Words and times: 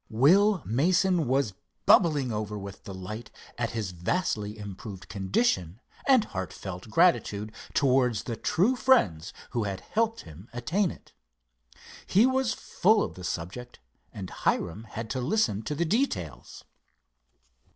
Will 0.09 0.63
Mason 0.65 1.27
was 1.27 1.53
bubbling 1.85 2.33
over 2.33 2.57
with 2.57 2.85
delight 2.85 3.29
at 3.55 3.69
his 3.69 3.91
vastly 3.91 4.57
improved 4.57 5.07
condition 5.09 5.79
and 6.07 6.23
heartfelt 6.25 6.89
gratitude 6.89 7.51
towards 7.75 8.23
the 8.23 8.35
true 8.35 8.75
friends 8.75 9.31
who 9.51 9.65
had 9.65 9.81
helped 9.81 10.21
him 10.21 10.49
attain 10.53 10.89
it. 10.89 11.13
He 12.07 12.25
was 12.25 12.53
full 12.55 13.03
of 13.03 13.13
the 13.13 13.23
subject 13.23 13.79
and 14.11 14.31
Hiram 14.31 14.85
had 14.85 15.07
to 15.11 15.21
listen 15.21 15.61
to 15.65 15.75
the 15.75 15.85
details. 15.85 16.63